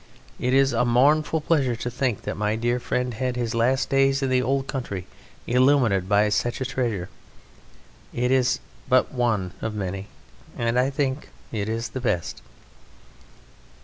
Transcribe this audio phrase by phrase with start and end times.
[0.39, 4.23] It is a mournful pleasure to think that my dear friend had his last days
[4.23, 5.05] in the Old Country
[5.45, 7.07] illuminated by such a treasure.
[8.11, 8.57] It is
[8.89, 10.07] but one of many,
[10.57, 12.41] but I think it is the best.